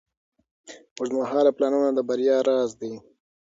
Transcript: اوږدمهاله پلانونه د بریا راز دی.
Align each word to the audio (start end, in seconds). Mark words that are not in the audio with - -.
اوږدمهاله 0.97 1.51
پلانونه 1.57 1.89
د 1.93 1.99
بریا 2.09 2.35
راز 2.47 2.71
دی. 2.81 2.93